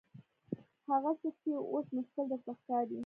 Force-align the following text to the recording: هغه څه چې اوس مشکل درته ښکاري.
هغه 0.89 1.11
څه 1.19 1.29
چې 1.39 1.49
اوس 1.73 1.85
مشکل 1.97 2.25
درته 2.31 2.51
ښکاري. 2.59 2.99